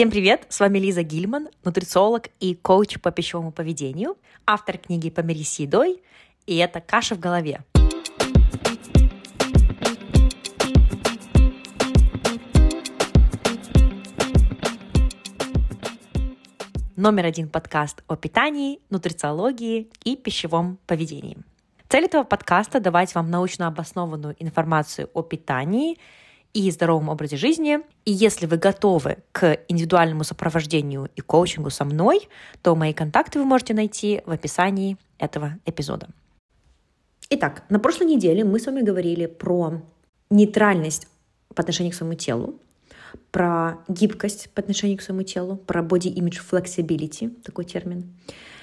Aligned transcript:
Всем 0.00 0.10
привет! 0.10 0.46
С 0.48 0.60
вами 0.60 0.78
Лиза 0.78 1.02
Гильман, 1.02 1.50
нутрициолог 1.62 2.28
и 2.40 2.54
коуч 2.54 2.98
по 3.00 3.10
пищевому 3.10 3.52
поведению, 3.52 4.16
автор 4.46 4.78
книги 4.78 5.10
«Помирись 5.10 5.52
с 5.52 5.58
едой», 5.58 6.02
и 6.46 6.56
это 6.56 6.80
«Каша 6.80 7.16
в 7.16 7.20
голове». 7.20 7.60
Номер 16.96 17.26
один 17.26 17.50
подкаст 17.50 18.02
о 18.08 18.16
питании, 18.16 18.80
нутрициологии 18.88 19.90
и 20.04 20.16
пищевом 20.16 20.78
поведении. 20.86 21.36
Цель 21.90 22.06
этого 22.06 22.22
подкаста– 22.22 22.80
давать 22.80 23.14
вам 23.14 23.30
научно 23.30 23.66
обоснованную 23.66 24.34
информацию 24.38 25.10
о 25.12 25.20
питании– 25.20 25.98
и 26.52 26.70
здоровом 26.70 27.08
образе 27.08 27.36
жизни. 27.36 27.80
И 28.04 28.12
если 28.12 28.46
вы 28.46 28.56
готовы 28.56 29.18
к 29.32 29.58
индивидуальному 29.68 30.24
сопровождению 30.24 31.08
и 31.16 31.20
коучингу 31.20 31.70
со 31.70 31.84
мной, 31.84 32.28
то 32.62 32.74
мои 32.74 32.92
контакты 32.92 33.38
вы 33.38 33.44
можете 33.44 33.74
найти 33.74 34.22
в 34.26 34.30
описании 34.30 34.96
этого 35.18 35.58
эпизода. 35.64 36.08
Итак, 37.30 37.62
на 37.68 37.78
прошлой 37.78 38.06
неделе 38.06 38.44
мы 38.44 38.58
с 38.58 38.66
вами 38.66 38.80
говорили 38.80 39.26
про 39.26 39.80
нейтральность 40.30 41.06
по 41.54 41.62
отношению 41.62 41.92
к 41.92 41.96
своему 41.96 42.14
телу, 42.14 42.58
про 43.30 43.78
гибкость 43.88 44.50
по 44.50 44.60
отношению 44.60 44.98
к 44.98 45.02
своему 45.02 45.22
телу, 45.22 45.56
про 45.56 45.82
body 45.82 46.12
image 46.12 46.40
flexibility, 46.50 47.30
такой 47.42 47.64
термин. 47.64 48.12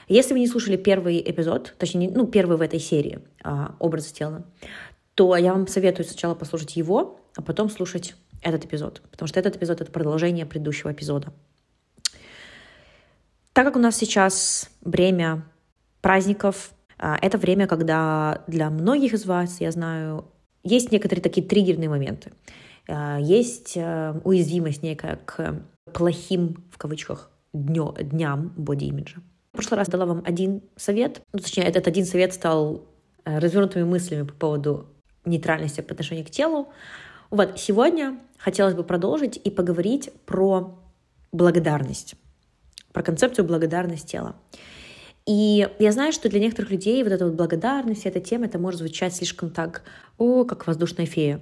Если 0.09 0.33
вы 0.33 0.39
не 0.39 0.47
слушали 0.47 0.77
первый 0.77 1.19
эпизод, 1.19 1.75
точнее, 1.77 2.09
ну, 2.09 2.27
первый 2.27 2.57
в 2.57 2.61
этой 2.61 2.79
серии 2.79 3.19
а, 3.43 3.75
образа 3.79 4.13
тела, 4.13 4.45
то 5.15 5.35
я 5.35 5.53
вам 5.53 5.67
советую 5.67 6.05
сначала 6.05 6.35
послушать 6.35 6.77
его, 6.77 7.19
а 7.37 7.41
потом 7.41 7.69
слушать 7.69 8.15
этот 8.41 8.65
эпизод, 8.65 9.01
потому 9.11 9.27
что 9.27 9.39
этот 9.39 9.55
эпизод— 9.55 9.79
это 9.81 9.91
продолжение 9.91 10.45
предыдущего 10.45 10.91
эпизода. 10.91 11.31
Так 13.53 13.65
как 13.65 13.75
у 13.75 13.79
нас 13.79 13.95
сейчас 13.95 14.69
время 14.81 15.43
праздников, 16.01 16.71
а, 16.97 17.17
это 17.21 17.37
время, 17.37 17.67
когда 17.67 18.43
для 18.47 18.69
многих 18.69 19.13
из 19.13 19.25
вас, 19.25 19.61
я 19.61 19.71
знаю, 19.71 20.25
есть 20.63 20.91
некоторые 20.91 21.23
такие 21.23 21.45
триггерные 21.45 21.89
моменты. 21.89 22.31
А, 22.87 23.19
есть 23.19 23.75
а, 23.77 24.19
уязвимость 24.23 24.83
некая 24.83 25.19
к 25.25 25.61
плохим, 25.93 26.63
в 26.71 26.77
кавычках, 26.77 27.31
днё, 27.53 27.93
дням 27.99 28.53
боди-имиджа. 28.57 29.21
В 29.53 29.57
прошлый 29.57 29.79
раз 29.79 29.87
дала 29.89 30.05
вам 30.05 30.23
один 30.25 30.61
совет, 30.75 31.21
ну, 31.33 31.39
точнее, 31.39 31.63
этот 31.63 31.87
один 31.87 32.05
совет 32.05 32.33
стал 32.33 32.85
развернутыми 33.25 33.83
мыслями 33.83 34.23
по 34.23 34.33
поводу 34.33 34.87
нейтральности 35.27 35.81
по 35.81 35.93
отношению 35.93 36.25
к 36.25 36.29
телу. 36.29 36.69
Вот, 37.29 37.59
сегодня 37.59 38.19
хотелось 38.37 38.73
бы 38.73 38.83
продолжить 38.83 39.39
и 39.43 39.49
поговорить 39.49 40.09
про 40.25 40.79
благодарность, 41.31 42.15
про 42.93 43.03
концепцию 43.03 43.45
благодарность 43.45 44.09
тела. 44.09 44.35
И 45.25 45.67
я 45.79 45.91
знаю, 45.91 46.13
что 46.13 46.29
для 46.29 46.39
некоторых 46.39 46.71
людей 46.71 47.03
вот 47.03 47.11
эта 47.11 47.25
вот 47.25 47.33
благодарность, 47.33 48.05
эта 48.05 48.21
тема, 48.21 48.45
это 48.45 48.59
может 48.59 48.79
звучать 48.79 49.13
слишком 49.13 49.49
так, 49.49 49.83
о, 50.17 50.45
как 50.45 50.65
воздушная 50.67 51.05
фея. 51.05 51.41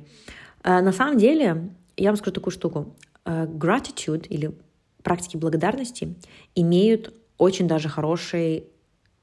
А 0.64 0.82
на 0.82 0.92
самом 0.92 1.20
деле, 1.20 1.70
я 1.96 2.10
вам 2.10 2.18
скажу 2.18 2.32
такую 2.32 2.52
штуку. 2.52 2.96
А, 3.24 3.46
gratitude 3.46 4.28
или 4.28 4.58
практики 5.04 5.38
благодарности 5.38 6.16
имеют 6.56 7.14
очень 7.38 7.68
даже 7.68 7.88
хорошие, 7.88 8.64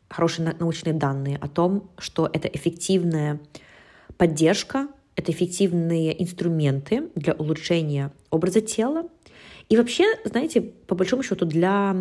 хорошие 0.08 0.54
научные 0.60 0.92
данные 0.92 1.38
о 1.38 1.48
том, 1.48 1.90
что 1.98 2.30
это 2.32 2.46
эффективная 2.46 3.40
поддержка 4.16 4.86
это 5.16 5.32
эффективные 5.32 6.20
инструменты 6.22 7.10
для 7.14 7.34
улучшения 7.34 8.12
образа 8.30 8.60
тела. 8.60 9.08
И 9.68 9.76
вообще, 9.76 10.04
знаете, 10.24 10.60
по 10.60 10.94
большому 10.94 11.22
счету, 11.22 11.44
для 11.44 11.96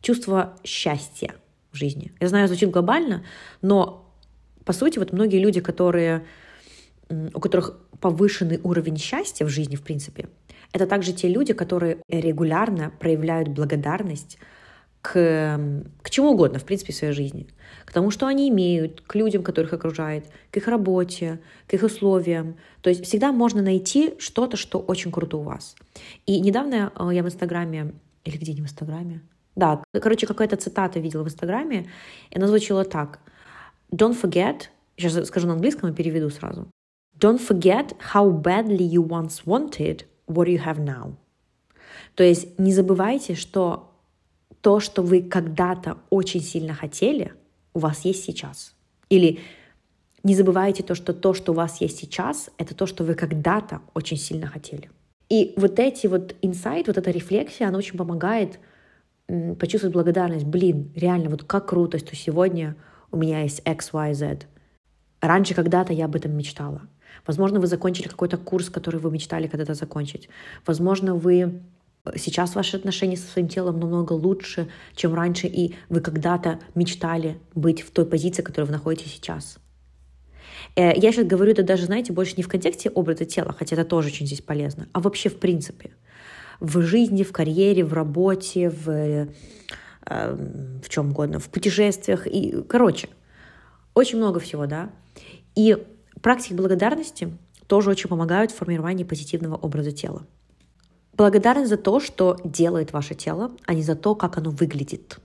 чувства 0.00 0.56
счастья 0.64 1.34
в 1.72 1.76
жизни. 1.76 2.12
Я 2.20 2.28
знаю, 2.28 2.48
звучит 2.48 2.70
глобально, 2.70 3.24
но 3.62 4.06
по 4.64 4.72
сути, 4.72 4.98
вот 4.98 5.12
многие 5.12 5.38
люди, 5.38 5.60
которые, 5.60 6.24
у 7.08 7.40
которых 7.40 7.78
повышенный 8.00 8.60
уровень 8.62 8.96
счастья 8.96 9.44
в 9.44 9.48
жизни, 9.48 9.76
в 9.76 9.82
принципе, 9.82 10.28
это 10.72 10.86
также 10.86 11.12
те 11.12 11.28
люди, 11.28 11.52
которые 11.52 11.98
регулярно 12.08 12.92
проявляют 12.98 13.48
благодарность 13.48 14.38
к, 15.02 15.58
к 16.02 16.10
чему 16.10 16.32
угодно, 16.32 16.58
в 16.58 16.64
принципе, 16.64 16.92
в 16.92 16.96
своей 16.96 17.12
жизни. 17.12 17.46
К 17.84 17.92
тому, 17.92 18.10
что 18.10 18.26
они 18.26 18.48
имеют, 18.48 19.00
к 19.00 19.14
людям, 19.14 19.42
которых 19.42 19.72
окружает, 19.72 20.26
к 20.50 20.56
их 20.56 20.68
работе, 20.68 21.40
к 21.66 21.74
их 21.74 21.82
условиям. 21.82 22.56
То 22.82 22.90
есть 22.90 23.04
всегда 23.04 23.32
можно 23.32 23.62
найти 23.62 24.14
что-то, 24.18 24.56
что 24.56 24.78
очень 24.78 25.10
круто 25.10 25.38
у 25.38 25.42
вас. 25.42 25.74
И 26.26 26.40
недавно 26.40 26.92
э, 26.94 27.14
я 27.14 27.22
в 27.22 27.26
Инстаграме, 27.26 27.94
или 28.24 28.36
где 28.36 28.52
не 28.52 28.60
в 28.60 28.64
Инстаграме? 28.64 29.22
Да, 29.56 29.82
короче, 29.92 30.26
какая-то 30.26 30.56
цитата 30.56 31.00
видела 31.00 31.22
в 31.22 31.26
Инстаграме, 31.26 31.90
и 32.30 32.36
она 32.36 32.46
звучала 32.46 32.84
так. 32.84 33.20
Don't 33.90 34.20
forget, 34.20 34.64
сейчас 34.96 35.26
скажу 35.26 35.46
на 35.46 35.54
английском 35.54 35.90
и 35.90 35.94
переведу 35.94 36.30
сразу. 36.30 36.68
Don't 37.18 37.40
forget 37.40 37.96
how 38.14 38.30
badly 38.30 38.88
you 38.88 39.06
once 39.06 39.44
wanted 39.44 40.04
what 40.28 40.46
you 40.46 40.62
have 40.64 40.78
now. 40.78 41.14
То 42.14 42.22
есть 42.24 42.58
не 42.58 42.72
забывайте, 42.72 43.34
что 43.34 43.89
то, 44.60 44.80
что 44.80 45.02
вы 45.02 45.22
когда-то 45.22 45.98
очень 46.10 46.40
сильно 46.40 46.74
хотели, 46.74 47.32
у 47.74 47.78
вас 47.78 48.04
есть 48.04 48.24
сейчас. 48.24 48.74
Или 49.08 49.40
не 50.22 50.34
забывайте 50.34 50.82
то, 50.82 50.94
что 50.94 51.14
то, 51.14 51.34
что 51.34 51.52
у 51.52 51.54
вас 51.54 51.80
есть 51.80 51.98
сейчас, 51.98 52.50
это 52.58 52.74
то, 52.74 52.86
что 52.86 53.04
вы 53.04 53.14
когда-то 53.14 53.80
очень 53.94 54.16
сильно 54.16 54.46
хотели. 54.46 54.90
И 55.28 55.54
вот 55.56 55.78
эти 55.78 56.06
вот 56.06 56.34
инсайт, 56.42 56.88
вот 56.88 56.98
эта 56.98 57.10
рефлексия, 57.10 57.68
она 57.68 57.78
очень 57.78 57.96
помогает 57.96 58.58
почувствовать 59.58 59.94
благодарность. 59.94 60.44
Блин, 60.44 60.92
реально, 60.94 61.30
вот 61.30 61.44
как 61.44 61.68
круто, 61.68 61.98
что 61.98 62.16
сегодня 62.16 62.76
у 63.12 63.16
меня 63.16 63.42
есть 63.42 63.62
X, 63.64 63.92
Y, 63.92 64.14
Z. 64.14 64.40
Раньше 65.20 65.54
когда-то 65.54 65.92
я 65.92 66.06
об 66.06 66.16
этом 66.16 66.36
мечтала. 66.36 66.82
Возможно, 67.26 67.60
вы 67.60 67.66
закончили 67.66 68.08
какой-то 68.08 68.38
курс, 68.38 68.70
который 68.70 69.00
вы 69.00 69.10
мечтали 69.10 69.46
когда-то 69.46 69.74
закончить. 69.74 70.28
Возможно, 70.66 71.14
вы 71.14 71.60
Сейчас 72.16 72.54
ваши 72.54 72.76
отношения 72.76 73.16
со 73.16 73.26
своим 73.26 73.48
телом 73.48 73.80
намного 73.80 74.12
лучше, 74.12 74.68
чем 74.94 75.14
раньше, 75.14 75.46
и 75.46 75.74
вы 75.88 76.00
когда-то 76.00 76.58
мечтали 76.74 77.38
быть 77.54 77.82
в 77.82 77.90
той 77.90 78.06
позиции, 78.06 78.42
в 78.42 78.44
которой 78.44 78.64
вы 78.64 78.72
находитесь 78.72 79.12
сейчас. 79.12 79.58
Э, 80.76 80.92
я 80.96 81.12
сейчас 81.12 81.26
говорю 81.26 81.52
это 81.52 81.62
даже, 81.62 81.86
знаете, 81.86 82.12
больше 82.12 82.34
не 82.36 82.42
в 82.42 82.48
контексте 82.48 82.90
образа 82.90 83.24
тела, 83.24 83.54
хотя 83.56 83.76
это 83.76 83.84
тоже 83.84 84.08
очень 84.08 84.26
здесь 84.26 84.40
полезно, 84.40 84.88
а 84.92 85.00
вообще 85.00 85.28
в 85.28 85.38
принципе. 85.38 85.90
В 86.60 86.82
жизни, 86.82 87.22
в 87.22 87.32
карьере, 87.32 87.84
в 87.84 87.92
работе, 87.92 88.68
в, 88.68 88.88
э, 88.90 89.26
в 90.06 90.88
чем 90.88 91.10
угодно, 91.10 91.38
в 91.38 91.48
путешествиях. 91.48 92.26
И, 92.26 92.62
короче, 92.68 93.08
очень 93.94 94.18
много 94.18 94.40
всего, 94.40 94.66
да. 94.66 94.90
И 95.54 95.76
практики 96.20 96.52
благодарности 96.52 97.32
тоже 97.66 97.90
очень 97.90 98.08
помогают 98.08 98.50
в 98.50 98.56
формировании 98.56 99.04
позитивного 99.04 99.56
образа 99.56 99.92
тела. 99.92 100.26
Благодарность 101.20 101.68
за 101.68 101.76
то, 101.76 102.00
что 102.00 102.38
делает 102.44 102.94
ваше 102.94 103.14
тело, 103.14 103.54
а 103.66 103.74
не 103.74 103.82
за 103.82 103.94
то, 103.94 104.14
как 104.14 104.38
оно 104.38 104.48
выглядит. 104.48 105.18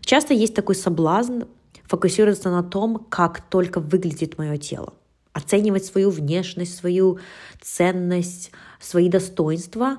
Часто 0.00 0.32
есть 0.32 0.54
такой 0.54 0.74
соблазн 0.74 1.42
фокусироваться 1.82 2.48
на 2.48 2.62
том, 2.62 2.96
как 3.10 3.46
только 3.50 3.78
выглядит 3.78 4.38
мое 4.38 4.56
тело. 4.56 4.94
Оценивать 5.34 5.84
свою 5.84 6.08
внешность, 6.08 6.78
свою 6.78 7.18
ценность, 7.60 8.52
свои 8.80 9.10
достоинства 9.10 9.98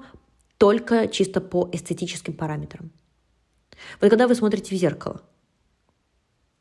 только 0.57 1.09
чисто 1.09 1.41
по 1.41 1.69
эстетическим 1.71 2.33
параметрам. 2.33 2.89
Вот 4.01 4.09
когда 4.09 4.27
вы 4.27 4.33
смотрите 4.33 4.75
в 4.75 4.79
зеркало, 4.79 5.21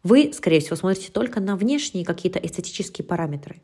вы, 0.02 0.30
скорее 0.34 0.60
всего, 0.60 0.76
смотрите 0.76 1.10
только 1.10 1.40
на 1.40 1.56
внешние 1.56 2.04
какие-то 2.04 2.38
эстетические 2.38 3.06
параметры. 3.06 3.62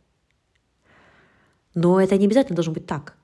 Но 1.74 2.00
это 2.00 2.16
не 2.16 2.24
обязательно 2.24 2.56
должно 2.56 2.72
быть 2.72 2.86
так. 2.86 3.19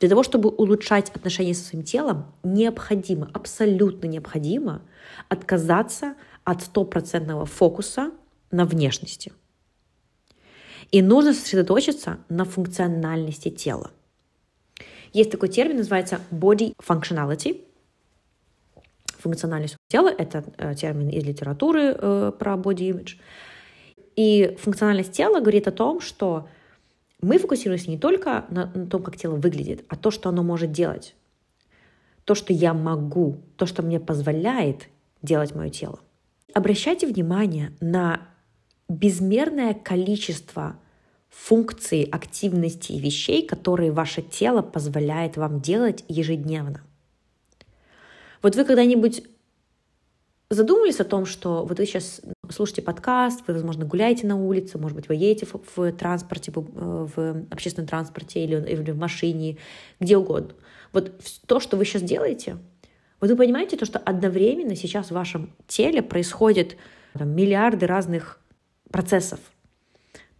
Для 0.00 0.08
того, 0.08 0.22
чтобы 0.22 0.50
улучшать 0.50 1.10
отношения 1.10 1.54
со 1.54 1.64
своим 1.64 1.84
телом, 1.84 2.32
необходимо, 2.42 3.30
абсолютно 3.32 4.06
необходимо 4.06 4.82
отказаться 5.28 6.14
от 6.42 6.62
стопроцентного 6.62 7.46
фокуса 7.46 8.10
на 8.50 8.64
внешности. 8.64 9.32
И 10.90 11.02
нужно 11.02 11.32
сосредоточиться 11.32 12.18
на 12.28 12.44
функциональности 12.44 13.50
тела. 13.50 13.90
Есть 15.12 15.30
такой 15.30 15.48
термин, 15.48 15.76
называется 15.78 16.20
body 16.30 16.74
functionality. 16.76 17.64
Функциональность 19.18 19.76
тела— 19.88 20.08
это 20.18 20.44
э, 20.58 20.74
термин 20.74 21.08
из 21.08 21.24
литературы 21.24 21.96
э, 21.96 22.32
про 22.38 22.54
body 22.54 22.90
image. 22.90 23.16
И 24.16 24.56
функциональность 24.60 25.12
тела 25.12 25.40
говорит 25.40 25.66
о 25.66 25.72
том, 25.72 26.00
что 26.00 26.48
мы 27.24 27.38
фокусируемся 27.38 27.90
не 27.90 27.98
только 27.98 28.44
на, 28.50 28.66
на 28.74 28.86
том, 28.86 29.02
как 29.02 29.16
тело 29.16 29.36
выглядит, 29.36 29.84
а 29.88 29.96
то, 29.96 30.10
что 30.10 30.28
оно 30.28 30.42
может 30.42 30.72
делать. 30.72 31.14
То, 32.24 32.34
что 32.34 32.52
я 32.52 32.74
могу, 32.74 33.40
то, 33.56 33.66
что 33.66 33.82
мне 33.82 33.98
позволяет 33.98 34.88
делать 35.22 35.54
мое 35.54 35.70
тело. 35.70 36.00
Обращайте 36.52 37.06
внимание 37.06 37.72
на 37.80 38.20
безмерное 38.88 39.74
количество 39.74 40.76
функций, 41.30 42.02
активностей 42.04 42.96
и 42.96 43.00
вещей, 43.00 43.46
которые 43.46 43.90
ваше 43.90 44.22
тело 44.22 44.62
позволяет 44.62 45.36
вам 45.36 45.60
делать 45.60 46.04
ежедневно. 46.08 46.82
Вот 48.42 48.54
вы 48.54 48.64
когда-нибудь 48.64 49.24
задумывались 50.50 51.00
о 51.00 51.04
том, 51.04 51.26
что 51.26 51.64
вот 51.64 51.78
вы 51.78 51.86
сейчас 51.86 52.20
слушаете 52.50 52.82
подкаст, 52.82 53.42
вы, 53.46 53.54
возможно, 53.54 53.84
гуляете 53.84 54.26
на 54.26 54.36
улице, 54.36 54.78
может 54.78 54.96
быть, 54.96 55.08
вы 55.08 55.14
едете 55.14 55.46
в, 55.46 55.60
в 55.76 55.92
транспорте, 55.92 56.52
в, 56.54 57.08
в 57.14 57.46
общественном 57.50 57.88
транспорте 57.88 58.44
или, 58.44 58.56
или 58.70 58.90
в 58.90 58.98
машине, 58.98 59.58
где 60.00 60.16
угодно. 60.16 60.54
Вот 60.92 61.12
то, 61.46 61.60
что 61.60 61.76
вы 61.76 61.84
сейчас 61.84 62.02
делаете, 62.02 62.58
вот 63.20 63.30
вы 63.30 63.36
понимаете 63.36 63.76
то, 63.76 63.84
что 63.84 63.98
одновременно 63.98 64.76
сейчас 64.76 65.08
в 65.08 65.12
вашем 65.12 65.54
теле 65.66 66.02
происходят 66.02 66.76
там, 67.14 67.30
миллиарды 67.30 67.86
разных 67.86 68.40
процессов. 68.90 69.40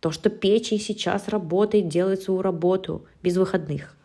То, 0.00 0.10
что 0.10 0.28
печень 0.28 0.78
сейчас 0.78 1.28
работает, 1.28 1.88
делает 1.88 2.22
свою 2.22 2.42
работу 2.42 3.06
без 3.22 3.36
выходных, 3.36 3.96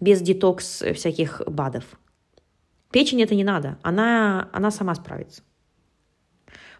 без 0.00 0.20
детокс 0.20 0.82
всяких 0.94 1.42
БАДов. 1.46 1.84
Печень 2.92 3.22
это 3.22 3.34
не 3.34 3.44
надо, 3.44 3.78
она, 3.82 4.48
она 4.52 4.70
сама 4.70 4.94
справится. 4.94 5.42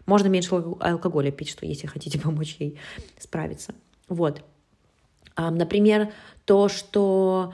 Можно 0.07 0.29
меньше 0.29 0.55
алкоголя 0.79 1.31
пить, 1.31 1.49
что 1.49 1.65
если 1.65 1.85
хотите 1.85 2.19
помочь 2.23 2.55
ей 2.57 2.79
справиться. 3.19 3.75
Вот. 4.07 4.41
Например, 5.37 6.11
то, 6.45 6.67
что 6.69 7.53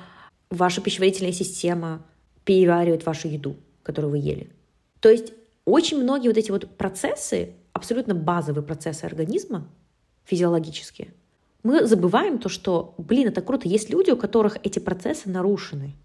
ваша 0.49 0.79
пищеварительная 0.79 1.33
система 1.33 2.05
переваривает 2.45 3.05
вашу 3.05 3.27
еду, 3.27 3.57
которую 3.81 4.11
вы 4.11 4.19
ели. 4.19 4.49
То 5.01 5.09
есть 5.09 5.33
очень 5.65 6.01
многие 6.01 6.29
вот 6.29 6.37
эти 6.37 6.51
вот 6.51 6.77
процессы, 6.77 7.55
абсолютно 7.73 8.15
базовые 8.15 8.63
процессы 8.63 9.03
организма, 9.03 9.67
физиологические, 10.23 11.13
мы 11.63 11.85
забываем 11.87 12.37
то, 12.39 12.49
что, 12.49 12.93
блин, 12.97 13.29
это 13.29 13.41
круто, 13.41 13.67
есть 13.67 13.89
люди, 13.89 14.11
у 14.11 14.17
которых 14.17 14.57
эти 14.63 14.79
процессы 14.79 15.29
нарушены. 15.29 15.95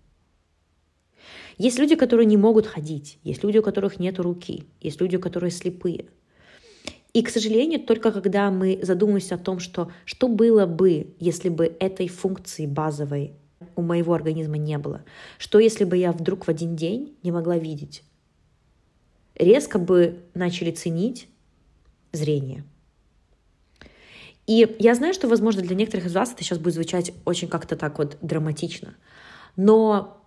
Есть 1.59 1.79
люди, 1.79 1.97
которые 1.97 2.27
не 2.27 2.37
могут 2.37 2.67
ходить, 2.67 3.19
есть 3.23 3.43
люди, 3.43 3.59
у 3.59 3.63
которых 3.63 3.99
нет 3.99 4.19
руки, 4.19 4.65
есть 4.81 5.01
люди, 5.01 5.19
которые 5.19 5.51
слепые– 5.51 6.07
и, 7.13 7.23
к 7.23 7.31
сожалению, 7.31 7.81
только 7.81 8.13
когда 8.13 8.51
мы 8.51 8.79
задумаемся 8.83 9.37
о 9.37 9.39
том, 9.39 9.61
что, 9.61 9.91
что 10.05 10.29
было 10.29 10.67
бы, 10.67 11.15
если 11.19 11.49
бы 11.49 11.75
этой 11.81 12.09
функции 12.09 12.67
базовой 12.67 13.33
у 13.77 13.83
моего 13.83 14.13
организма 14.13 14.59
не 14.59 14.77
было, 14.79 15.05
что 15.39 15.59
если 15.59 15.85
бы 15.85 15.97
я 15.97 16.13
вдруг 16.13 16.47
в 16.47 16.49
один 16.49 16.77
день 16.77 17.17
не 17.23 17.33
могла 17.33 17.57
видеть, 17.57 18.03
резко 19.35 19.79
бы 19.79 20.19
начали 20.35 20.71
ценить 20.71 21.29
зрение. 22.13 22.65
И 24.47 24.77
я 24.79 24.95
знаю, 24.95 25.15
что, 25.15 25.29
возможно, 25.29 25.63
для 25.63 25.77
некоторых 25.77 26.07
из 26.07 26.15
вас 26.15 26.33
это 26.33 26.43
сейчас 26.43 26.59
будет 26.59 26.75
звучать 26.75 27.13
очень 27.25 27.49
как-то 27.49 27.77
так 27.77 27.99
вот 27.99 28.17
драматично, 28.23 28.95
но 29.57 30.23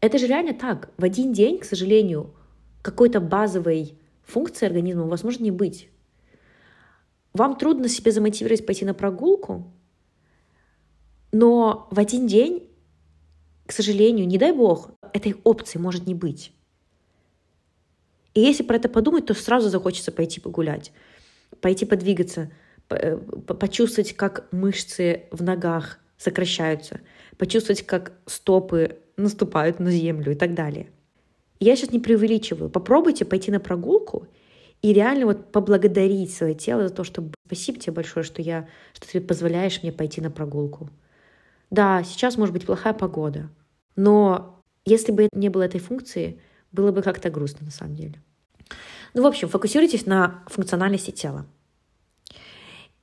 это 0.00 0.18
же 0.18 0.26
реально 0.26 0.54
так. 0.54 0.90
В 0.96 1.04
один 1.04 1.32
день, 1.32 1.58
к 1.58 1.64
сожалению, 1.64 2.34
какой-то 2.82 3.20
базовой 3.20 3.98
функции 4.30 4.66
организма 4.66 5.04
у 5.04 5.08
вас 5.08 5.22
может 5.24 5.40
не 5.40 5.50
быть. 5.50 5.90
Вам 7.32 7.56
трудно 7.56 7.88
себе 7.88 8.12
замотивировать 8.12 8.66
пойти 8.66 8.84
на 8.84 8.94
прогулку, 8.94 9.72
но 11.32 11.88
в 11.90 11.98
один 11.98 12.26
день, 12.26 12.68
к 13.66 13.72
сожалению, 13.72 14.26
не 14.26 14.38
дай 14.38 14.52
бог, 14.52 14.90
этой 15.12 15.36
опции 15.44 15.78
может 15.78 16.06
не 16.06 16.14
быть. 16.14 16.52
И 18.34 18.40
если 18.40 18.62
про 18.62 18.76
это 18.76 18.88
подумать, 18.88 19.26
то 19.26 19.34
сразу 19.34 19.68
захочется 19.68 20.12
пойти 20.12 20.40
погулять, 20.40 20.92
пойти 21.60 21.84
подвигаться, 21.84 22.50
э, 22.88 23.16
почувствовать, 23.16 24.14
как 24.14 24.48
мышцы 24.52 25.24
в 25.30 25.42
ногах 25.42 25.98
сокращаются, 26.16 27.00
почувствовать, 27.38 27.82
как 27.82 28.12
стопы 28.26 28.98
наступают 29.16 29.80
на 29.80 29.90
землю 29.90 30.32
и 30.32 30.34
так 30.34 30.54
далее. 30.54 30.90
Я 31.60 31.76
сейчас 31.76 31.92
не 31.92 32.00
преувеличиваю. 32.00 32.70
Попробуйте 32.70 33.24
пойти 33.24 33.50
на 33.50 33.60
прогулку 33.60 34.26
и 34.82 34.92
реально 34.94 35.26
вот 35.26 35.52
поблагодарить 35.52 36.32
свое 36.34 36.54
тело 36.54 36.88
за 36.88 36.94
то, 36.94 37.04
что 37.04 37.30
спасибо 37.46 37.78
тебе 37.78 37.92
большое, 37.92 38.24
что, 38.24 38.40
я, 38.40 38.66
что 38.94 39.06
ты 39.06 39.20
позволяешь 39.20 39.82
мне 39.82 39.92
пойти 39.92 40.22
на 40.22 40.30
прогулку. 40.30 40.88
Да, 41.68 42.02
сейчас 42.02 42.38
может 42.38 42.54
быть 42.54 42.64
плохая 42.64 42.94
погода, 42.94 43.50
но 43.94 44.60
если 44.86 45.12
бы 45.12 45.28
не 45.32 45.50
было 45.50 45.62
этой 45.62 45.80
функции, 45.80 46.40
было 46.72 46.92
бы 46.92 47.02
как-то 47.02 47.30
грустно 47.30 47.66
на 47.66 47.70
самом 47.70 47.94
деле. 47.94 48.20
Ну, 49.12 49.22
в 49.22 49.26
общем, 49.26 49.48
фокусируйтесь 49.48 50.06
на 50.06 50.42
функциональности 50.46 51.10
тела. 51.10 51.46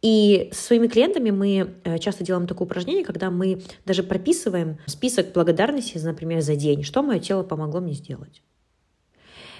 И 0.01 0.49
со 0.53 0.67
своими 0.67 0.87
клиентами 0.87 1.31
мы 1.31 1.73
э, 1.83 1.97
часто 1.97 2.23
делаем 2.23 2.47
такое 2.47 2.67
упражнение, 2.67 3.03
когда 3.03 3.31
мы 3.31 3.63
даже 3.85 4.03
прописываем 4.03 4.77
список 4.85 5.33
благодарности, 5.33 5.97
например, 5.97 6.41
за 6.41 6.55
день, 6.55 6.83
что 6.83 7.01
мое 7.01 7.19
тело 7.19 7.43
помогло 7.43 7.79
мне 7.79 7.93
сделать. 7.93 8.43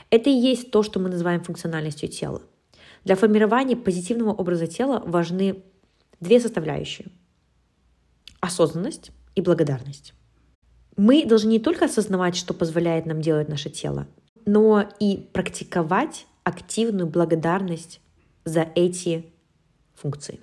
Это 0.10 0.30
и 0.30 0.34
есть 0.34 0.72
то, 0.72 0.84
что 0.84 1.00
мы 1.00 1.10
называем 1.10 1.44
функциональностью 1.44 2.07
тела. 2.07 2.42
Для 3.04 3.16
формирования 3.16 3.75
позитивного 3.75 4.31
образа 4.31 4.68
тела 4.68 5.01
важны 5.06 5.63
две 6.19 6.40
составляющие– 6.40 7.07
осознанность 8.40 9.12
и 9.36 9.42
благодарность. 9.42 10.13
Мы 10.95 11.25
должны 11.25 11.50
не 11.50 11.60
только 11.60 11.86
осознавать, 11.86 12.36
что 12.36 12.54
позволяет 12.54 13.06
нам 13.06 13.22
делать 13.22 13.50
наше 13.50 13.69
тело, 13.69 14.07
но 14.45 14.88
и 15.00 15.30
практиковать 15.33 16.25
активную 16.44 17.07
благодарность 17.07 18.01
за 18.45 18.68
эти 18.75 19.25
функции. 19.98 20.40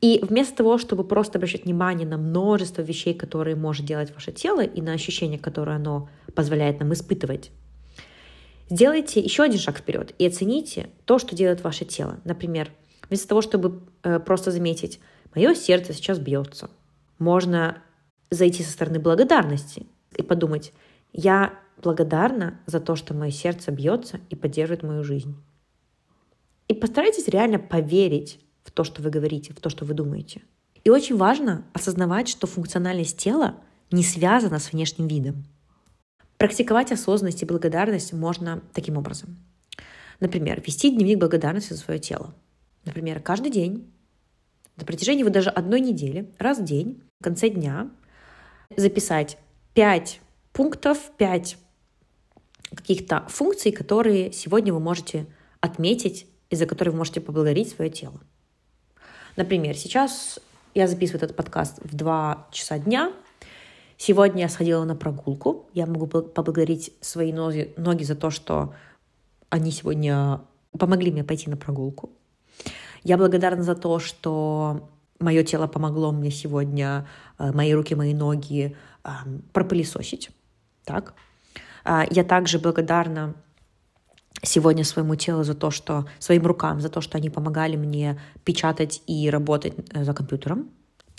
И 0.00 0.20
вместо 0.22 0.56
того, 0.56 0.78
чтобы 0.78 1.04
просто 1.04 1.38
обращать 1.38 1.64
внимание 1.64 2.06
на 2.06 2.18
множество 2.18 2.82
вещей, 2.82 3.14
которые 3.14 3.56
может 3.56 3.86
делать 3.86 4.12
ваше 4.14 4.32
тело, 4.32 4.60
и 4.62 4.82
на 4.82 4.92
ощущения, 4.92 5.38
которые 5.38 5.76
оно 5.76 6.08
позволяет 6.34 6.80
нам 6.80 6.92
испытывать, 6.92 7.50
Сделайте 8.68 9.20
еще 9.20 9.44
один 9.44 9.60
шаг 9.60 9.78
вперед 9.78 10.12
и 10.18 10.26
оцените 10.26 10.90
то, 11.04 11.18
что 11.18 11.36
делает 11.36 11.62
ваше 11.62 11.84
тело. 11.84 12.18
Например, 12.24 12.70
вместо 13.08 13.28
того, 13.28 13.40
чтобы 13.40 13.82
э, 14.02 14.18
просто 14.18 14.50
заметить, 14.50 14.98
мое 15.34 15.54
сердце 15.54 15.92
сейчас 15.92 16.18
бьется, 16.18 16.68
можно 17.18 17.78
зайти 18.30 18.64
со 18.64 18.72
стороны 18.72 18.98
благодарности 18.98 19.86
и 20.16 20.22
подумать, 20.22 20.72
я 21.12 21.54
благодарна 21.80 22.58
за 22.66 22.80
то, 22.80 22.96
что 22.96 23.14
мое 23.14 23.30
сердце 23.30 23.70
бьется 23.70 24.18
и 24.30 24.34
поддерживает 24.34 24.82
мою 24.82 25.04
жизнь. 25.04 25.36
И 26.68 26.74
постарайтесь 26.74 27.28
реально 27.28 27.58
поверить 27.58 28.40
в 28.64 28.70
то, 28.70 28.84
что 28.84 29.02
вы 29.02 29.10
говорите, 29.10 29.52
в 29.52 29.60
то, 29.60 29.70
что 29.70 29.84
вы 29.84 29.94
думаете. 29.94 30.42
И 30.84 30.90
очень 30.90 31.16
важно 31.16 31.64
осознавать, 31.72 32.28
что 32.28 32.46
функциональность 32.46 33.18
тела 33.18 33.56
не 33.90 34.02
связана 34.02 34.58
с 34.58 34.72
внешним 34.72 35.06
видом. 35.08 35.44
Практиковать 36.38 36.92
осознанность 36.92 37.42
и 37.42 37.46
благодарность 37.46 38.12
можно 38.12 38.62
таким 38.72 38.96
образом. 38.96 39.36
Например, 40.20 40.62
вести 40.64 40.90
дневник 40.90 41.18
благодарности 41.18 41.72
за 41.72 41.78
свое 41.78 42.00
тело. 42.00 42.34
Например, 42.84 43.20
каждый 43.20 43.50
день, 43.50 43.90
на 44.76 44.84
протяжении 44.84 45.22
вот 45.22 45.32
даже 45.32 45.50
одной 45.50 45.80
недели, 45.80 46.30
раз 46.38 46.58
в 46.58 46.64
день, 46.64 47.02
в 47.20 47.24
конце 47.24 47.48
дня, 47.48 47.90
записать 48.76 49.38
5 49.74 50.20
пунктов, 50.52 51.10
5 51.16 51.58
каких-то 52.74 53.26
функций, 53.28 53.72
которые 53.72 54.32
сегодня 54.32 54.72
вы 54.72 54.80
можете 54.80 55.26
отметить 55.60 56.26
и 56.50 56.56
за 56.56 56.66
которые 56.66 56.92
вы 56.92 56.98
можете 56.98 57.20
поблагодарить 57.20 57.70
свое 57.70 57.90
тело. 57.90 58.20
Например, 59.36 59.76
сейчас 59.76 60.38
я 60.74 60.86
записываю 60.86 61.24
этот 61.24 61.36
подкаст 61.36 61.78
в 61.82 61.94
2 61.94 62.48
часа 62.52 62.78
дня, 62.78 63.12
Сегодня 63.98 64.42
я 64.42 64.48
сходила 64.48 64.84
на 64.84 64.94
прогулку. 64.94 65.66
Я 65.72 65.86
могу 65.86 66.06
поблагодарить 66.06 66.92
свои 67.00 67.32
ноги, 67.32 67.72
ноги 67.76 68.04
за 68.04 68.14
то, 68.14 68.30
что 68.30 68.74
они 69.48 69.70
сегодня 69.70 70.42
помогли 70.78 71.10
мне 71.10 71.24
пойти 71.24 71.48
на 71.48 71.56
прогулку. 71.56 72.10
Я 73.04 73.16
благодарна 73.16 73.62
за 73.62 73.74
то, 73.74 73.98
что 73.98 74.90
мое 75.18 75.44
тело 75.44 75.66
помогло 75.66 76.12
мне 76.12 76.30
сегодня, 76.30 77.06
э, 77.38 77.52
мои 77.52 77.72
руки, 77.72 77.94
мои 77.94 78.12
ноги 78.12 78.76
пропылесосить. 79.52 80.30
Так. 80.84 81.14
А, 81.84 82.04
я 82.10 82.24
также 82.24 82.58
благодарна 82.58 83.34
сегодня 84.42 84.84
своему 84.84 85.14
телу 85.16 85.42
за 85.44 85.54
то, 85.54 85.70
что 85.70 86.06
своим 86.18 86.46
рукам 86.46 86.80
за 86.80 86.88
то, 86.88 87.00
что 87.00 87.18
они 87.18 87.30
помогали 87.30 87.76
мне 87.76 88.20
печатать 88.44 89.02
и 89.06 89.30
работать 89.30 89.74
э, 89.92 90.04
за 90.04 90.12
компьютером. 90.12 90.70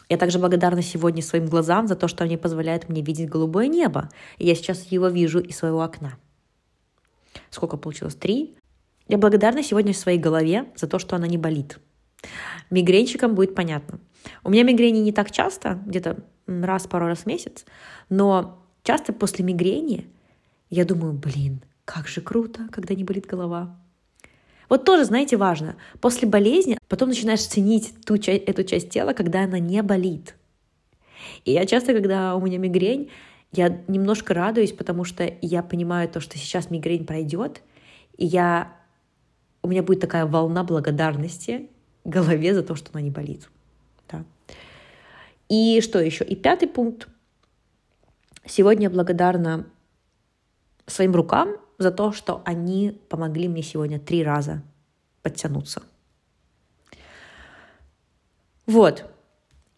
Я 0.09 0.17
также 0.17 0.39
благодарна 0.39 0.81
сегодня 0.81 1.21
своим 1.21 1.47
глазам 1.47 1.88
за 1.88 1.95
то, 1.95 2.07
что 2.07 2.24
они 2.24 2.38
позволяют 2.38 2.88
мне 2.88 3.01
видеть 3.01 3.29
голубое 3.29 3.67
небо. 3.67 4.09
И 4.38 4.47
я 4.47 4.55
сейчас 4.55 4.86
его 4.86 5.07
вижу 5.07 5.39
из 5.39 5.57
своего 5.57 5.81
окна. 5.81 6.17
Сколько 7.50 7.77
получилось? 7.77 8.15
Три. 8.15 8.55
Я 9.07 9.17
благодарна 9.17 9.63
сегодня 9.63 9.93
своей 9.93 10.17
голове 10.17 10.71
за 10.75 10.88
то, 10.88 11.00
что 11.00 11.15
она 11.15 11.27
не 11.27 11.38
болит. 11.38 11.79
Мигренщикам 12.69 13.36
будет 13.36 13.55
понятно. 13.55 14.00
У 14.43 14.50
меня 14.50 14.63
мигрени 14.63 15.00
не 15.00 15.12
так 15.12 15.31
часто, 15.31 15.79
где-то 15.86 16.17
раз, 16.47 16.88
пару 16.88 17.07
раз 17.07 17.19
в 17.19 17.25
месяц, 17.25 17.65
но 18.09 18.65
часто 18.83 19.13
после 19.13 19.45
мигрени 19.45 20.07
я 20.69 20.83
думаю, 20.86 21.13
блин, 21.13 21.63
как 21.88 22.10
же 22.10 22.20
круто, 22.20 22.67
когда 22.70 22.94
не 22.96 23.06
болит 23.06 23.25
голова. 23.25 23.74
Вот 24.67 24.84
тоже, 24.84 25.06
знаете, 25.06 25.38
важно. 25.38 25.77
После 26.01 26.27
болезни 26.27 26.77
потом 26.89 27.08
начинаешь 27.08 27.46
ценить 27.46 27.94
ту 28.06 28.15
эту 28.15 28.63
часть 28.65 28.89
тела, 28.89 29.13
когда 29.13 29.46
она 29.46 29.58
не 29.58 29.82
болит. 29.82 30.36
И 31.46 31.53
я 31.53 31.65
часто, 31.65 31.94
когда 31.94 32.36
у 32.36 32.41
меня 32.41 32.58
мигрень, 32.58 33.10
Я 33.53 33.82
немножко 33.88 34.34
радуюсь, 34.34 34.74
потому 34.74 35.06
что 35.06 35.34
я 35.41 35.63
понимаю 35.63 36.10
то, 36.10 36.20
что 36.20 36.38
сейчас 36.38 36.70
мигрень 36.70 37.06
пройдет, 37.06 37.62
и 38.17 38.25
я... 38.25 38.75
у 39.62 39.70
меня 39.70 39.82
будет 39.82 40.01
такая 40.01 40.25
волна 40.25 40.65
благодарности 40.65 41.70
голове 42.03 42.53
за 42.53 42.63
то, 42.63 42.75
что 42.75 42.89
она 42.91 43.01
не 43.01 43.12
болит. 43.12 43.50
Да. 44.10 44.25
И 45.48 45.79
что 45.79 46.00
еще? 46.00 46.25
И 46.25 46.36
пятый 46.36 46.67
пункт. 46.67 47.08
Сегодня 48.46 48.84
я 48.84 48.89
благодарна 48.89 49.65
своим 50.86 51.15
рукам 51.15 51.56
за 51.77 51.91
то, 51.91 52.12
что 52.12 52.41
они 52.46 53.00
помогли 53.10 53.48
мне 53.48 53.63
сегодня 53.63 54.00
три 54.00 54.24
раза 54.24 54.62
подтянуться. 55.22 55.81
Вот. 58.65 59.05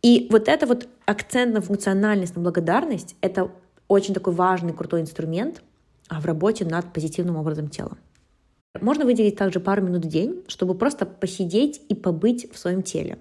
И 0.01 0.27
вот 0.32 0.48
это 0.48 0.65
вот 0.65 0.88
акцент 1.06 1.53
на 1.53 1.62
функциональность, 1.62 2.36
на 2.36 2.41
благодарность, 2.41 3.15
это 3.22 3.51
очень 3.88 4.13
такой 4.13 4.34
важный, 4.34 4.74
крутой 4.74 5.01
инструмент 5.01 5.62
а, 6.08 6.22
в 6.22 6.25
работе 6.25 6.65
над 6.65 6.94
позитивным 6.94 7.36
образом 7.36 7.70
тела. 7.70 7.98
Можно 8.79 9.06
выделить 9.06 9.36
также 9.36 9.60
пару 9.60 9.82
минут 9.82 10.06
в 10.06 10.08
день, 10.08 10.44
чтобы 10.48 10.75
просто 10.75 11.06
посидеть 11.06 11.82
и 11.89 11.96
побыть 11.96 12.51
в 12.53 12.58
своем 12.58 12.84
теле. 12.84 13.20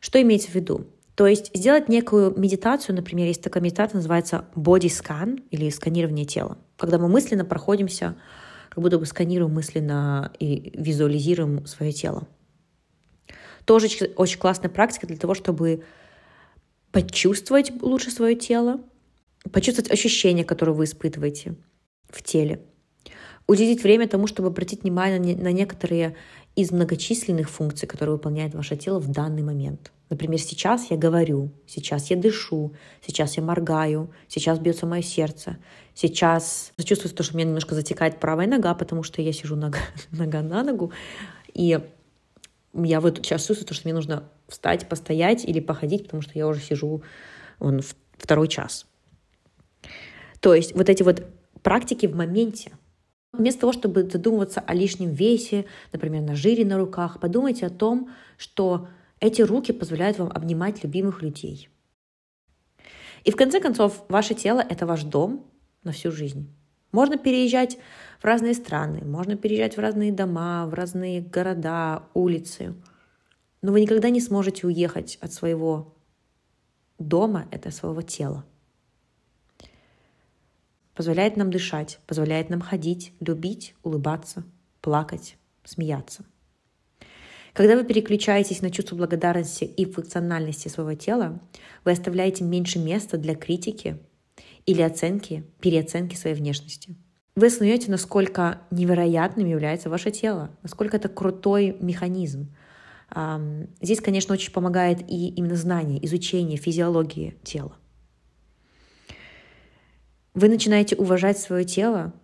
Что 0.00 0.22
имеется 0.22 0.50
в 0.50 0.54
виду? 0.54 0.86
То 1.14 1.26
есть 1.26 1.50
сделать 1.54 1.88
некую 1.88 2.38
медитацию, 2.38 2.96
например, 2.96 3.26
есть 3.26 3.42
такая 3.42 3.62
медитация, 3.62 3.96
называется 3.96 4.46
scan 4.54 5.42
или 5.50 5.68
сканирование 5.68 6.24
тела, 6.24 6.58
когда 6.78 6.98
мы 6.98 7.08
мысленно 7.08 7.44
проходимся, 7.44 8.16
как 8.70 8.82
будто 8.82 8.98
бы 8.98 9.04
сканируем 9.04 9.52
мысленно 9.52 10.32
и 10.38 10.72
визуализируем 10.74 11.66
свое 11.66 11.92
тело. 11.92 12.26
Тоже 13.66 13.88
очень 14.16 14.38
классная 14.38 14.70
практика 14.70 15.06
для 15.06 15.18
того, 15.18 15.34
чтобы 15.34 15.84
почувствовать 16.90 17.70
лучше 17.82 18.10
свое 18.10 18.34
тело, 18.34 18.80
почувствовать 19.52 19.90
ощущения, 19.90 20.44
которые 20.44 20.74
вы 20.74 20.84
испытываете 20.84 21.56
в 22.08 22.22
теле, 22.22 22.62
уделить 23.46 23.82
время 23.82 24.08
тому, 24.08 24.26
чтобы 24.26 24.48
обратить 24.48 24.82
внимание 24.82 25.36
на 25.36 25.52
некоторые 25.52 26.16
из 26.56 26.70
многочисленных 26.70 27.50
функций, 27.50 27.86
которые 27.86 28.14
выполняет 28.14 28.54
ваше 28.54 28.76
тело 28.76 28.98
в 28.98 29.10
данный 29.10 29.42
момент. 29.42 29.92
Например, 30.12 30.38
сейчас 30.38 30.90
я 30.90 30.98
говорю, 30.98 31.52
сейчас 31.66 32.10
я 32.10 32.18
дышу, 32.18 32.74
сейчас 33.00 33.38
я 33.38 33.42
моргаю, 33.42 34.12
сейчас 34.28 34.58
бьется 34.58 34.84
мое 34.84 35.00
сердце, 35.00 35.56
сейчас 35.94 36.74
чувствую 36.84 37.14
то, 37.14 37.22
что 37.22 37.32
у 37.32 37.38
меня 37.38 37.46
немножко 37.46 37.74
затекает 37.74 38.20
правая 38.20 38.46
нога, 38.46 38.74
потому 38.74 39.04
что 39.04 39.22
я 39.22 39.32
сижу 39.32 39.56
нога, 39.56 39.78
нога 40.10 40.42
на 40.42 40.64
ногу, 40.64 40.92
и 41.54 41.80
я 42.74 43.00
вот 43.00 43.20
сейчас 43.22 43.46
чувствую, 43.46 43.66
то, 43.66 43.72
что 43.72 43.88
мне 43.88 43.94
нужно 43.94 44.24
встать, 44.48 44.86
постоять 44.86 45.46
или 45.46 45.60
походить, 45.60 46.04
потому 46.04 46.20
что 46.20 46.32
я 46.34 46.46
уже 46.46 46.60
сижу 46.60 47.02
он, 47.58 47.80
второй 48.18 48.48
час. 48.48 48.84
То 50.40 50.54
есть 50.54 50.74
вот 50.74 50.90
эти 50.90 51.02
вот 51.02 51.24
практики 51.62 52.04
в 52.04 52.14
моменте. 52.14 52.72
Вместо 53.32 53.62
того, 53.62 53.72
чтобы 53.72 54.02
задумываться 54.02 54.60
о 54.60 54.74
лишнем 54.74 55.12
весе, 55.12 55.64
например, 55.90 56.20
на 56.20 56.36
жире 56.36 56.66
на 56.66 56.76
руках, 56.76 57.18
подумайте 57.18 57.64
о 57.64 57.70
том, 57.70 58.10
что 58.36 58.88
эти 59.22 59.40
руки 59.40 59.72
позволяют 59.72 60.18
вам 60.18 60.30
обнимать 60.34 60.82
любимых 60.82 61.22
людей. 61.22 61.68
И 63.22 63.30
в 63.30 63.36
конце 63.36 63.60
концов, 63.60 64.04
ваше 64.08 64.34
тело— 64.34 64.60
это 64.68 64.84
ваш 64.84 65.04
дом 65.04 65.46
на 65.84 65.92
всю 65.92 66.10
жизнь. 66.10 66.52
Можно 66.90 67.16
переезжать 67.16 67.78
в 68.18 68.24
разные 68.24 68.52
страны, 68.52 69.04
можно 69.04 69.36
переезжать 69.36 69.76
в 69.76 69.80
разные 69.80 70.12
дома, 70.12 70.66
в 70.66 70.74
разные 70.74 71.20
города, 71.20 72.02
улицы. 72.14 72.74
Но 73.62 73.70
вы 73.70 73.82
никогда 73.82 74.10
не 74.10 74.20
сможете 74.20 74.66
уехать 74.66 75.18
от 75.20 75.32
своего 75.32 75.94
дома, 76.98 77.46
это 77.52 77.70
своего 77.70 78.02
тела. 78.02 78.44
Позволяет 80.94 81.36
нам 81.36 81.50
дышать, 81.50 82.00
позволяет 82.08 82.50
нам 82.50 82.60
ходить, 82.60 83.12
любить, 83.20 83.76
улыбаться, 83.84 84.42
плакать, 84.80 85.36
смеяться. 85.62 86.24
Когда 87.52 87.76
вы 87.76 87.84
переключаетесь 87.84 88.62
на 88.62 88.70
чувство 88.70 88.96
благодарности 88.96 89.64
и 89.64 89.84
функциональности 89.84 90.68
своего 90.68 90.94
тела, 90.94 91.40
вы 91.84 91.92
оставляете 91.92 92.44
меньше 92.44 92.78
места 92.78 93.18
для 93.18 93.34
критики 93.34 93.98
или 94.64 94.80
оценки, 94.80 95.44
переоценки 95.60 96.14
своей 96.14 96.34
внешности. 96.34 96.96
Вы 97.34 97.48
осознаете, 97.48 97.90
насколько 97.90 98.62
невероятным 98.70 99.46
является 99.46 99.90
ваше 99.90 100.10
тело, 100.10 100.50
насколько 100.62 100.96
это 100.96 101.08
крутой 101.08 101.76
механизм. 101.80 102.54
Здесь, 103.82 104.00
конечно, 104.00 104.32
очень 104.32 104.52
помогает 104.52 105.02
и 105.10 105.28
именно 105.28 105.56
знание, 105.56 106.04
изучение 106.06 106.56
физиологии 106.56 107.36
тела. 107.42 107.76
Вы 110.32 110.48
начинаете 110.48 110.96
уважать 110.96 111.38
свое 111.38 111.66
тело 111.66 112.14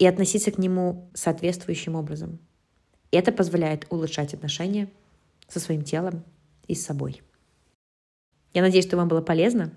и 0.00 0.06
относиться 0.06 0.50
к 0.50 0.58
нему 0.58 1.08
соответствующим 1.14 1.94
образом. 1.94 2.40
Это 3.12 3.32
позволяет 3.32 3.86
улучшать 3.90 4.34
отношения 4.34 4.88
со 5.48 5.58
своим 5.58 5.82
телом 5.82 6.24
и 6.68 6.74
с 6.74 6.84
собой. 6.84 7.22
Я 8.52 8.62
надеюсь, 8.62 8.86
что 8.86 8.96
вам 8.96 9.08
было 9.08 9.20
полезно. 9.20 9.72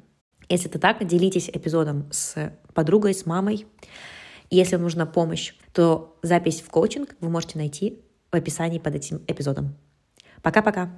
Если 0.49 0.69
это 0.69 0.79
так, 0.79 1.05
делитесь 1.05 1.49
эпизодом 1.49 2.07
с 2.11 2.53
подругой, 2.73 3.13
с 3.13 3.25
мамой. 3.25 3.65
Если 4.49 4.75
вам 4.75 4.83
нужна 4.83 5.05
помощь, 5.05 5.53
то 5.73 6.17
запись 6.21 6.61
в 6.61 6.69
коучинг 6.69 7.15
вы 7.21 7.29
можете 7.29 7.57
найти 7.57 7.99
в 8.31 8.35
описании 8.35 8.79
под 8.79 8.95
этим 8.95 9.21
эпизодом. 9.27 9.75
Пока-пока! 10.41 10.91